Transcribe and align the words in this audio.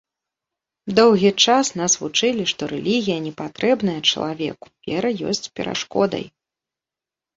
Доўгі 0.99 1.31
час 1.47 1.65
нас 1.81 1.97
вучылі, 2.03 2.47
што 2.53 2.61
рэлігія 2.73 3.17
не 3.27 3.33
патрэбная 3.41 3.99
чалавеку, 4.09 4.65
вера 4.89 5.09
ёсць 5.33 5.47
перашкодай. 5.61 6.25